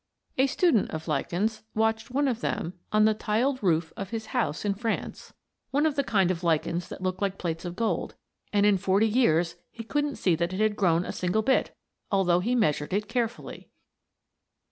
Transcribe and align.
A 0.39 0.47
student 0.47 0.89
of 0.89 1.07
lichens 1.07 1.61
watched 1.75 2.09
one 2.09 2.27
of 2.27 2.39
them 2.41 2.73
on 2.91 3.05
the 3.05 3.13
tiled 3.13 3.61
roof 3.61 3.93
of 3.95 4.09
his 4.09 4.25
house 4.33 4.65
in 4.65 4.73
France 4.73 5.31
one 5.69 5.85
of 5.85 5.95
the 5.95 6.03
kind 6.03 6.31
of 6.31 6.43
lichens 6.43 6.87
that 6.89 7.03
look 7.03 7.21
like 7.21 7.37
plates 7.37 7.65
of 7.65 7.75
gold 7.75 8.15
and 8.51 8.65
in 8.65 8.79
forty 8.79 9.07
years 9.07 9.57
he 9.69 9.83
couldn't 9.83 10.15
see 10.15 10.33
that 10.33 10.53
it 10.53 10.59
had 10.59 10.75
grown 10.75 11.05
a 11.05 11.11
single 11.11 11.43
bit, 11.43 11.75
although 12.11 12.39
he 12.39 12.55
measured 12.55 12.93
it 12.93 13.07
carefully. 13.07 13.69